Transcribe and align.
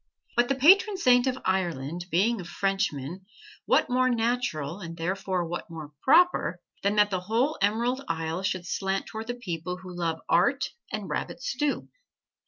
But 0.35 0.49
the 0.49 0.55
patron 0.55 0.97
saint 0.97 1.27
of 1.27 1.37
Ireland 1.45 2.07
being 2.09 2.41
a 2.41 2.43
Frenchman, 2.43 3.23
what 3.67 3.87
more 3.87 4.09
natural, 4.09 4.79
and 4.79 4.97
therefore 4.97 5.45
what 5.45 5.69
more 5.69 5.91
proper, 6.01 6.59
than 6.81 6.95
that 6.95 7.11
the 7.11 7.19
whole 7.19 7.59
Emerald 7.61 8.03
Isle 8.07 8.41
should 8.41 8.65
slant 8.65 9.05
toward 9.05 9.27
the 9.27 9.35
people 9.35 9.77
who 9.77 9.95
love 9.95 10.19
art 10.27 10.69
and 10.91 11.07
rabbit 11.07 11.43
stew! 11.43 11.87